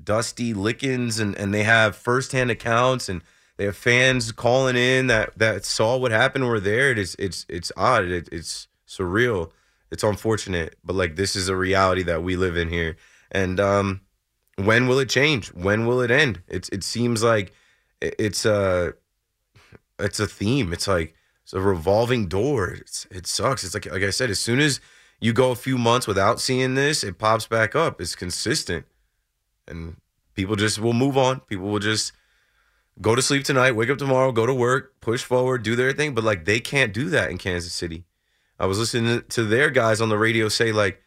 [0.04, 3.23] Dusty Lickens, and and they have firsthand accounts, and
[3.58, 6.91] they have fans calling in that that saw what happened, were there.
[6.91, 9.52] It is it's it's odd, it, it's surreal,
[9.91, 12.98] it's unfortunate, but like this is a reality that we live in here,
[13.32, 14.02] and um,
[14.58, 15.50] when will it change?
[15.54, 16.41] When will it end?
[16.48, 17.54] It's it seems like
[18.02, 18.94] it's a
[20.00, 20.74] it's a theme.
[20.74, 22.70] It's like it's a revolving door.
[22.70, 23.63] It's, it sucks.
[23.63, 24.80] It's like like I said, as soon as
[25.20, 28.02] you go a few months without seeing this, it pops back up.
[28.02, 28.86] It's consistent.
[29.68, 29.98] And
[30.34, 31.39] people just will move on.
[31.41, 32.12] People will just
[33.01, 36.13] go to sleep tonight, wake up tomorrow, go to work, push forward, do their thing.
[36.13, 38.05] But like they can't do that in Kansas City.
[38.60, 41.01] I was listening to their guys on the radio say, like,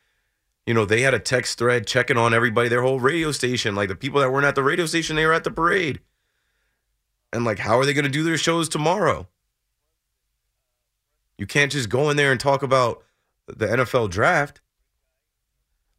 [0.66, 3.74] you know, they had a text thread checking on everybody, their whole radio station.
[3.74, 6.01] Like the people that weren't at the radio station, they were at the parade.
[7.33, 9.29] And like, how are they going to do their shows tomorrow?
[11.38, 13.03] You can't just go in there and talk about
[13.46, 14.61] the NFL draft.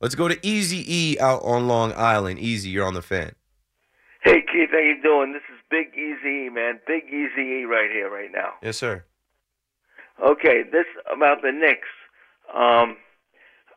[0.02, 2.39] Let's go to Easy E out on Long Island.
[2.39, 3.34] Easy, you're on the fan.
[4.21, 5.34] Hey Keith, how you doing?
[5.34, 6.80] This is Big Easy, man.
[6.88, 8.54] Big Easy right here, right now.
[8.62, 9.04] Yes, sir.
[10.24, 11.88] Okay, this about the Knicks.
[12.54, 12.98] Um,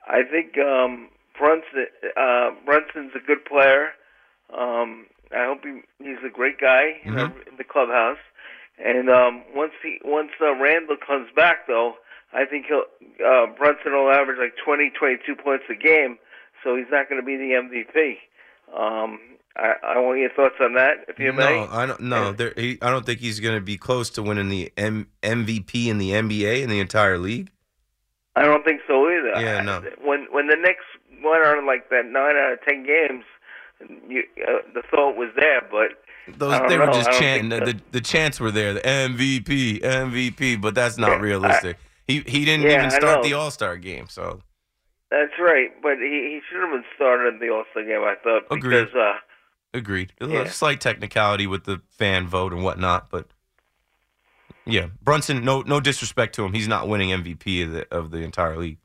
[0.07, 3.91] I think um, Brunson uh, Brunson's a good player.
[4.53, 8.19] Um, I hope he, he's a great guy know, in the clubhouse.
[8.83, 11.95] And um, once he once uh, Randle comes back, though,
[12.33, 12.85] I think he'll
[13.25, 16.19] uh, Brunson will average like 20, 22 points a game.
[16.65, 18.17] So he's not going to be the MVP.
[18.75, 19.19] Um,
[19.57, 21.59] I, I want your thoughts on that, if you no, may.
[21.71, 22.01] I don't.
[22.01, 25.09] No, there, he, I don't think he's going to be close to winning the M-
[25.23, 27.51] MVP in the NBA in the entire league.
[28.35, 29.41] I don't think so either.
[29.43, 29.83] Yeah, I- no.
[30.03, 30.85] When when the Knicks
[31.23, 33.25] went on like that nine out of ten games,
[34.09, 36.03] you, uh, the thought was there, but
[36.38, 37.51] Those I they were just chanting.
[37.51, 38.73] The, the, the chants were there.
[38.73, 41.77] The MVP, MVP, but that's not Yeah, realistic.
[42.07, 44.07] he he didn't Yeah, even start the All Star game.
[44.09, 44.41] So
[45.11, 45.71] that's right.
[45.83, 48.01] But he he should have been started in the All Star game.
[48.01, 48.85] I thought Agreed.
[48.87, 49.19] because uh,
[49.75, 50.13] agreed.
[50.21, 53.27] A slight technicality with the fan vote and whatnot, but
[54.65, 55.45] yeah, Brunson.
[55.45, 56.53] No no disrespect to him.
[56.53, 58.79] He's not winning MVP of the of the entire league.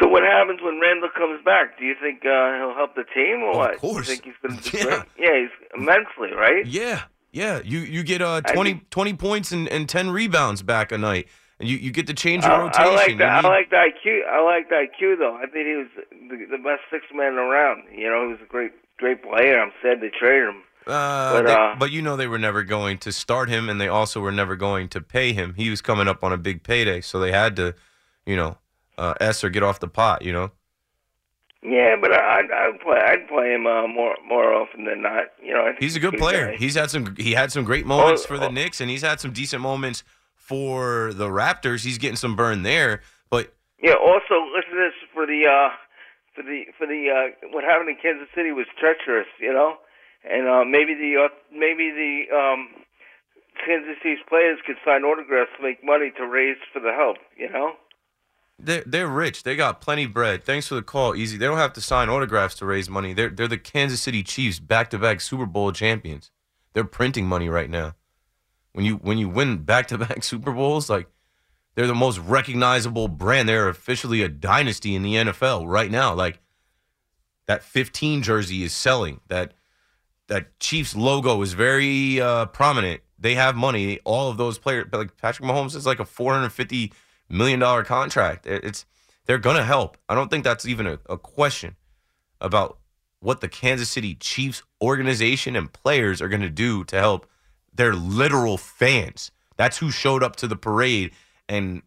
[0.00, 1.78] so what happens when Randle comes back?
[1.78, 3.78] Do you think uh, he'll help the team or Of what?
[3.78, 4.08] course.
[4.08, 5.02] You think he's going to Yeah.
[5.18, 6.64] Yeah, he's immensely right.
[6.66, 7.60] Yeah, yeah.
[7.64, 11.26] You you get uh I 20, 20 points and, and ten rebounds back a night,
[11.60, 12.82] you, you get to change your I, rotation.
[12.84, 13.44] I like that.
[13.44, 14.26] I like the IQ.
[14.28, 15.34] I like the IQ though.
[15.36, 17.84] I think he was the, the best six man around.
[17.92, 19.60] You know, he was a great, great player.
[19.60, 20.62] I'm sad they traded him.
[20.86, 23.80] Uh, But, they- uh, but you know they were never going to start him, and
[23.80, 25.54] they also were never going to pay him.
[25.56, 27.74] He was coming up on a big payday, so they had to,
[28.24, 28.58] you know,
[28.98, 30.22] uh, S or get off the pot.
[30.22, 30.50] You know,
[31.62, 33.00] Yeah, but I, I'd, I'd play.
[33.00, 35.24] I'd play him uh, more more often than not.
[35.42, 36.18] You know, he's a good guy.
[36.18, 36.52] player.
[36.52, 37.16] He's had some.
[37.16, 38.50] He had some great moments Oh, for the oh.
[38.52, 40.04] Knicks, and he's had some decent moments
[40.46, 41.84] for the Raptors.
[41.84, 43.94] He's getting some burn there, but Yeah.
[43.94, 45.70] Also, listen to this for the uh,
[46.34, 49.26] for the for the uh, what happened in Kansas City was treacherous.
[49.40, 49.76] You know,
[50.24, 52.68] and uh, maybe the uh, maybe the um,
[53.66, 57.16] Kansas City's players could sign autographs to make money to raise for the help.
[57.36, 57.72] You know.
[58.58, 59.42] They're they're rich.
[59.42, 60.44] They got plenty of bread.
[60.44, 61.36] Thanks for the call, Easy.
[61.36, 63.12] They don't have to sign autographs to raise money.
[63.12, 66.30] They're they're the Kansas City Chiefs, back to back Super Bowl champions.
[66.72, 67.94] They're printing money right now.
[68.76, 71.08] When you when you win back to back Super Bowls, like
[71.74, 73.48] they're the most recognizable brand.
[73.48, 76.12] They're officially a dynasty in the NFL right now.
[76.12, 76.40] Like
[77.46, 79.20] that 15 jersey is selling.
[79.28, 79.54] That
[80.26, 83.00] that Chiefs logo is very uh, prominent.
[83.18, 83.98] They have money.
[84.04, 86.92] All of those players, like Patrick Mahomes, is like a 450
[87.30, 88.46] million dollar contract.
[88.46, 88.84] It's
[89.24, 89.96] They're to help.
[90.06, 91.76] I don't think that's even a, a question
[92.42, 92.76] about
[93.20, 97.26] what the Kansas City Chiefs organization and players are going to do to help
[97.76, 99.30] their literal fans.
[99.56, 101.12] That's who showed up to the parade
[101.48, 101.82] and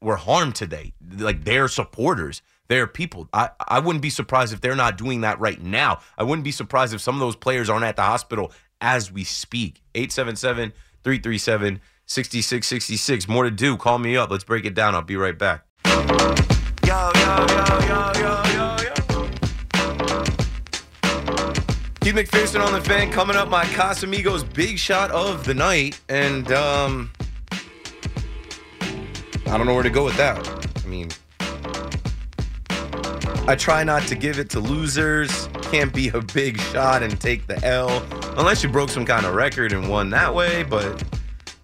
[0.00, 0.92] were harmed today.
[1.16, 3.28] Like their supporters, their people.
[3.32, 6.00] I, I wouldn't be surprised if they're not doing that right now.
[6.16, 9.24] I wouldn't be surprised if some of those players aren't at the hospital as we
[9.24, 9.82] speak.
[9.94, 10.72] 877
[11.04, 13.28] 337 6666.
[13.28, 13.76] More to do.
[13.76, 14.30] Call me up.
[14.30, 14.94] Let's break it down.
[14.94, 15.64] I'll be right back.
[15.84, 17.46] Yo, yo,
[17.86, 18.61] yo,
[22.02, 23.48] Keith McPherson on the fan coming up.
[23.48, 26.00] My Casamigos big shot of the night.
[26.08, 27.12] And um,
[29.46, 30.36] I don't know where to go with that.
[30.84, 31.10] I mean,
[33.46, 35.48] I try not to give it to losers.
[35.70, 38.04] Can't be a big shot and take the L
[38.36, 40.64] unless you broke some kind of record and won that way.
[40.64, 41.04] But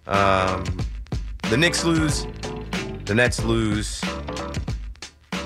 [0.07, 0.63] um,
[1.49, 2.25] the Knicks lose,
[3.03, 4.01] the Nets lose.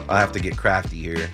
[0.07, 1.31] I have to get crafty here.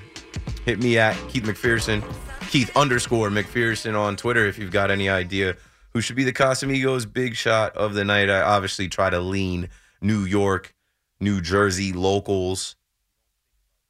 [0.63, 2.01] Hit me at Keith McPherson,
[2.49, 5.55] Keith underscore McPherson on Twitter if you've got any idea
[5.93, 8.27] who should be the Casamigos big shot of the night.
[8.27, 9.69] I obviously try to lean
[10.01, 10.73] New York,
[11.19, 12.75] New Jersey locals.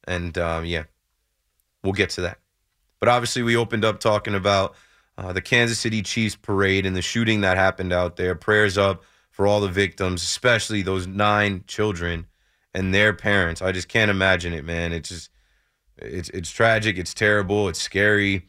[0.06, 0.84] And um, yeah,
[1.82, 2.38] we'll get to that.
[2.98, 4.74] But obviously, we opened up talking about
[5.16, 8.34] uh, the Kansas City Chiefs parade and the shooting that happened out there.
[8.34, 12.26] Prayers up for all the victims, especially those nine children
[12.74, 13.62] and their parents.
[13.62, 14.92] I just can't imagine it, man.
[14.92, 15.30] It's just
[16.00, 18.46] it's it's tragic, it's terrible, it's scary,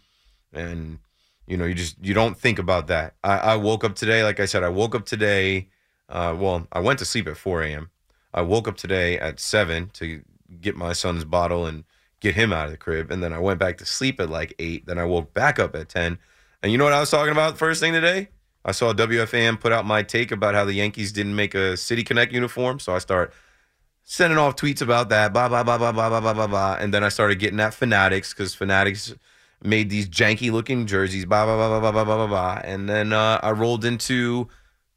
[0.54, 1.00] and
[1.48, 3.16] you know you just you don't think about that.
[3.24, 5.70] I, I woke up today, like I said, I woke up today.
[6.10, 7.90] Uh, well, I went to sleep at 4 a.m.
[8.34, 10.22] I woke up today at seven to
[10.60, 11.86] get my son's bottle and
[12.20, 14.54] get him out of the crib, and then I went back to sleep at like
[14.60, 14.86] eight.
[14.86, 16.18] Then I woke back up at ten,
[16.62, 18.30] and you know what I was talking about first thing today?
[18.64, 22.04] I saw WFAN put out my take about how the Yankees didn't make a City
[22.04, 23.34] Connect uniform, so I start
[24.04, 26.94] sending off tweets about that, blah blah blah blah blah blah blah blah blah, and
[26.94, 29.14] then I started getting at Fanatics because Fanatics
[29.64, 33.14] made these janky looking jerseys, blah blah blah blah blah blah blah blah, and then
[33.14, 34.48] uh, I rolled into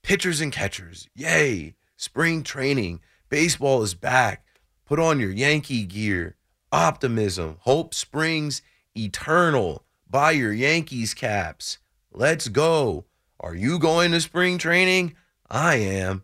[0.02, 1.08] pitchers and catchers.
[1.14, 1.74] Yay!
[1.96, 4.44] Spring training, baseball is back.
[4.84, 6.36] Put on your Yankee gear.
[6.72, 8.62] Optimism, hope springs
[8.96, 9.84] eternal.
[10.10, 11.78] Buy your Yankees caps.
[12.12, 13.06] Let's go.
[13.40, 15.14] Are you going to spring training?
[15.50, 16.22] I am.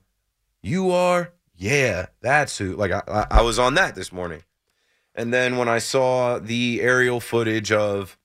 [0.62, 1.32] You are?
[1.60, 2.74] Yeah, that's who.
[2.74, 4.42] Like, I, I was on that this morning.
[5.14, 8.16] And then when I saw the aerial footage of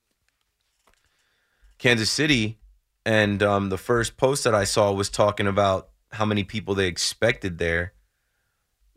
[1.78, 2.58] Kansas City,
[3.06, 6.88] and um, the first post that I saw was talking about how many people they
[6.88, 7.92] expected there.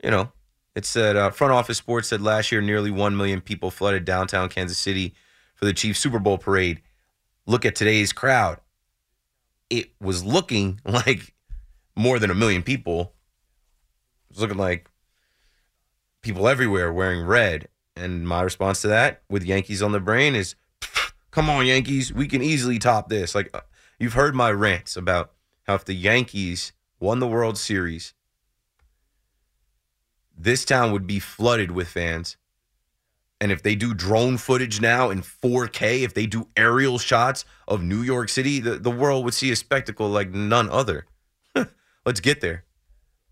[0.05, 0.31] You know,
[0.77, 4.49] it said uh, front office sports said last year nearly 1 million people flooded downtown
[4.49, 5.15] Kansas City
[5.57, 6.81] for the Chiefs Super Bowl parade.
[7.45, 8.61] Look at today's crowd.
[9.69, 11.35] It was looking like
[11.97, 13.15] more than a million people.
[14.31, 14.91] Was looking like
[16.23, 17.69] people everywhere wearing red.
[17.97, 20.55] And my response to that with Yankees on the brain is
[21.31, 22.13] come on, Yankees.
[22.13, 23.35] We can easily top this.
[23.35, 23.61] Like, uh,
[23.99, 25.33] you've heard my rants about
[25.65, 28.15] how if the Yankees won the World Series,
[30.37, 32.37] this town would be flooded with fans.
[33.41, 37.83] And if they do drone footage now in 4K, if they do aerial shots of
[37.83, 41.07] New York City, the, the world would see a spectacle like none other.
[42.05, 42.65] Let's get there.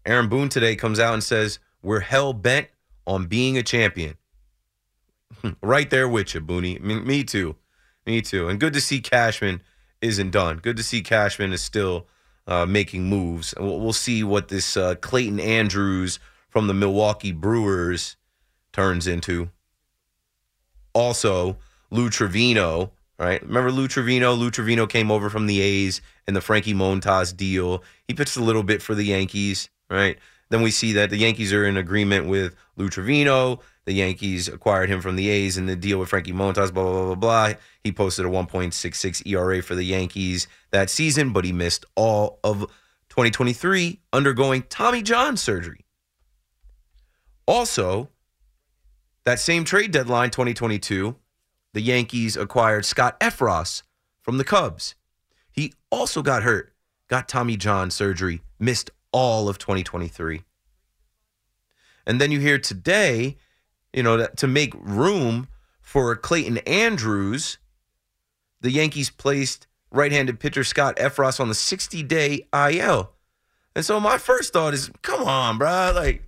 [0.07, 2.69] Aaron Boone today comes out and says, We're hell bent
[3.07, 4.15] on being a champion.
[5.63, 6.81] right there with you, Booney.
[6.81, 7.57] Me, me too.
[8.07, 8.49] Me too.
[8.49, 9.63] And good to see Cashman
[10.01, 10.59] isn't done.
[10.59, 12.07] Good to see Cashman is still
[12.47, 13.53] uh, making moves.
[13.59, 18.17] We'll, we'll, see what this uh, Clayton Andrews from the Milwaukee Brewers
[18.73, 19.51] turns into.
[20.93, 21.57] Also,
[21.91, 23.43] Lou Trivino, right?
[23.43, 24.39] Remember Lou Trivino?
[24.39, 27.83] Lou Trivino came over from the A's in the Frankie Montas deal.
[28.07, 30.19] He pitched a little bit for the Yankees, right?
[30.49, 33.61] Then we see that the Yankees are in agreement with Lou Trivino.
[33.85, 37.05] The Yankees acquired him from the A's in the deal with Frankie Montas, blah, blah,
[37.07, 37.53] blah, blah.
[37.83, 42.61] He posted a 1.66 ERA for the Yankees that season, but he missed all of
[43.09, 45.85] 2023 undergoing Tommy John surgery.
[47.47, 48.11] Also,
[49.25, 51.17] that same trade deadline, 2022,
[51.73, 53.83] the Yankees acquired Scott Effross
[54.21, 54.95] from the Cubs.
[55.51, 56.73] He also got hurt,
[57.09, 60.43] got Tommy John surgery, missed all of 2023.
[62.07, 63.37] And then you hear today,
[63.93, 65.49] you know, to make room
[65.81, 67.59] for Clayton Andrews,
[68.61, 73.13] the Yankees placed right-handed pitcher Scott Effross on the 60-day IL.
[73.75, 76.23] And so my first thought is, come on, bro, like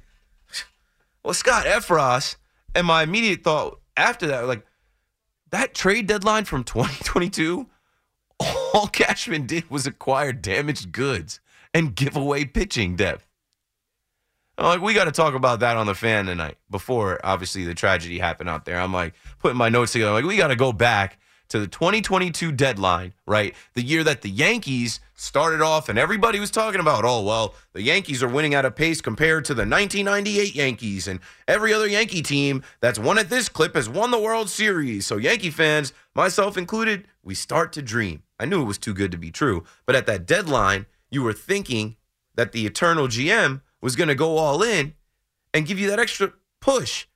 [1.22, 2.36] well, Scott Effross,
[2.74, 4.64] and my immediate thought after that, like
[5.50, 7.66] that trade deadline from 2022,
[8.40, 11.40] all Cashman did was acquire damaged goods
[11.74, 13.26] and give away pitching depth.
[14.58, 17.74] I'm like, we got to talk about that on the fan tonight before obviously the
[17.74, 18.80] tragedy happened out there.
[18.80, 20.10] I'm like putting my notes together.
[20.10, 23.54] I'm like, we got to go back to the 2022 deadline, right?
[23.74, 27.82] The year that the Yankees started off and everybody was talking about, oh, well, the
[27.82, 32.22] Yankees are winning at a pace compared to the 1998 Yankees and every other Yankee
[32.22, 35.06] team that's won at this clip has won the World Series.
[35.06, 38.22] So, Yankee fans, myself included, we start to dream.
[38.38, 41.32] I knew it was too good to be true, but at that deadline, you were
[41.32, 41.96] thinking
[42.34, 44.94] that the eternal GM was going to go all in
[45.54, 47.06] and give you that extra push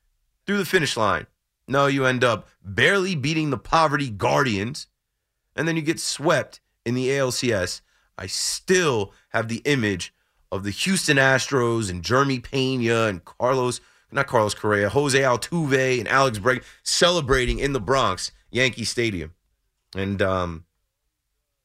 [0.46, 1.26] through the finish line.
[1.68, 4.86] No, you end up barely beating the poverty guardians,
[5.54, 7.80] and then you get swept in the ALCS.
[8.18, 10.12] I still have the image
[10.50, 13.80] of the Houston Astros and Jeremy Pena and Carlos,
[14.10, 19.32] not Carlos Correa, Jose Altuve and Alex Bregman celebrating in the Bronx Yankee Stadium.
[19.96, 20.64] And um,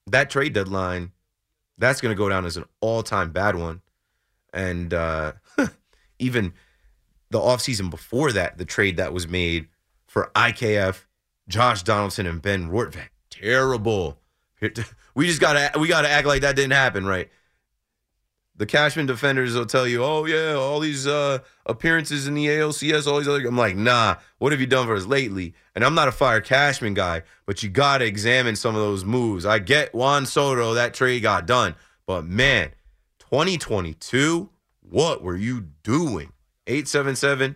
[0.06, 1.12] that trade deadline,
[1.78, 3.82] that's going to go down as an all time bad one.
[4.54, 5.34] And uh,
[6.20, 6.54] even
[7.30, 9.68] the offseason before that, the trade that was made
[10.08, 11.06] for IKF,
[11.48, 13.10] Josh Donaldson, and Ben Rortvedt.
[13.30, 14.20] Terrible.
[15.14, 17.32] We just gotta we gotta act like that didn't happen, right?
[18.58, 23.06] The Cashman defenders will tell you, oh yeah, all these uh, appearances in the ALCS,
[23.06, 23.46] all these other.
[23.48, 24.16] I'm like, nah.
[24.40, 25.54] What have you done for us lately?
[25.76, 29.46] And I'm not a fire Cashman guy, but you gotta examine some of those moves.
[29.46, 31.76] I get Juan Soto, that trade got done,
[32.08, 32.72] but man,
[33.20, 34.50] 2022,
[34.82, 36.32] what were you doing?
[36.66, 37.56] 877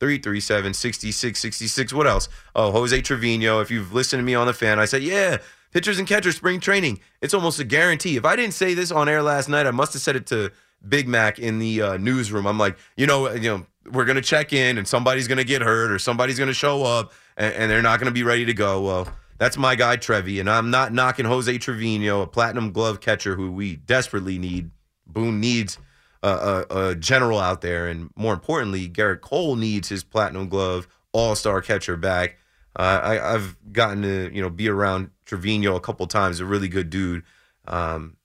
[0.00, 1.92] 337 6666.
[1.92, 2.28] What else?
[2.56, 3.60] Oh, Jose Trevino.
[3.60, 5.38] If you've listened to me on the fan, I said, yeah,
[5.72, 7.00] pitchers and catchers spring training.
[7.20, 8.16] It's almost a guarantee.
[8.16, 10.52] If I didn't say this on air last night, I must have said it to
[10.88, 12.46] Big Mac in the uh, newsroom.
[12.46, 15.90] I'm like, you know, you know, we're gonna check in, and somebody's gonna get hurt,
[15.90, 18.82] or somebody's gonna show up, and, and they're not gonna be ready to go.
[18.82, 19.08] Well,
[19.38, 23.50] that's my guy Trevi, and I'm not knocking Jose Trevino, a platinum glove catcher who
[23.50, 24.70] we desperately need.
[25.06, 25.78] Boone needs
[26.22, 31.34] a, a, general out there, and more importantly, Gerrit Cole needs his platinum glove all
[31.34, 32.38] star catcher back.
[32.74, 36.68] Uh, I, have gotten to you know be around Trevino a couple times, a really
[36.68, 37.22] good dude.
[37.66, 38.16] Um,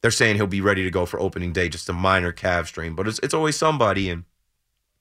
[0.00, 2.94] they're saying he'll be ready to go for opening day, just a minor calf strain,
[2.94, 4.10] but it's it's always somebody.
[4.10, 4.24] And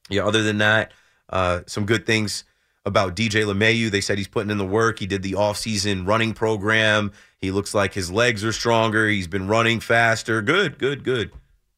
[0.10, 0.92] yeah, other than that,
[1.30, 2.44] uh, some good things
[2.86, 3.90] about DJ LeMahieu.
[3.90, 5.00] They said he's putting in the work.
[5.00, 7.12] He did the offseason running program.
[7.40, 9.08] He looks like his legs are stronger.
[9.08, 10.42] He's been running faster.
[10.42, 11.32] Good, good, good.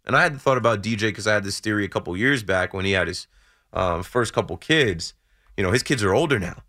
[0.06, 2.74] And I hadn't thought about DJ because I had this theory a couple years back
[2.74, 3.28] when he had his
[3.72, 5.14] um, first couple kids.
[5.56, 6.64] You know, his kids are older now,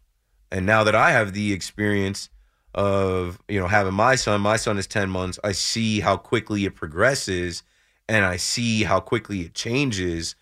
[0.51, 2.31] and now that I have the experience
[2.75, 5.39] of you know having my son, my son is ten months.
[5.45, 7.63] I see how quickly it progresses,
[8.09, 10.35] and I see how quickly it changes,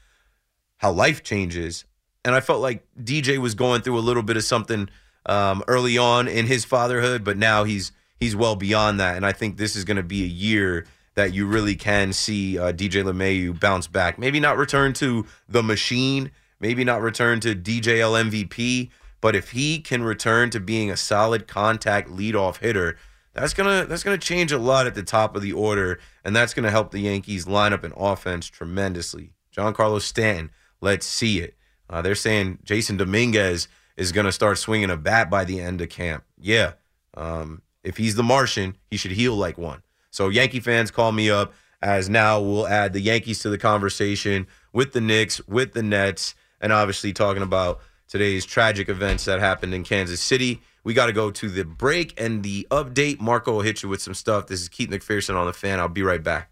[0.78, 1.84] how life changes.
[2.24, 4.88] And I felt like DJ was going through a little bit of something
[5.26, 9.16] um, early on in his fatherhood, but now he's he's well beyond that.
[9.16, 12.58] And I think this is going to be a year that you really can see
[12.58, 14.18] uh, DJ LeMahieu bounce back.
[14.18, 16.30] Maybe not return to the machine,
[16.60, 18.90] maybe not return to DJL MVP,
[19.22, 22.98] but if he can return to being a solid contact leadoff hitter,
[23.32, 26.52] that's gonna that's gonna change a lot at the top of the order, and that's
[26.52, 29.30] gonna help the Yankees line up an offense tremendously.
[29.56, 30.50] Giancarlo Stanton,
[30.82, 31.54] let's see it.
[31.88, 35.88] Uh, they're saying Jasson Dominguez is gonna start swinging a bat by the end of
[35.88, 36.24] camp.
[36.36, 36.72] Yeah,
[37.14, 39.82] um, if he's the Martian, he should heal like one.
[40.10, 44.48] So Yankee fans call me up as now we'll add the Yankees to the conversation
[44.72, 47.80] with the Knicks, with the Nets, and obviously talking about
[48.12, 50.60] today's tragic events that happened in Kansas City.
[50.84, 53.18] We got to go to the break and the update.
[53.20, 54.48] Marco will hit you with some stuff.
[54.48, 55.80] This is Keith McPherson on the fan.
[55.80, 56.51] I'll be right back.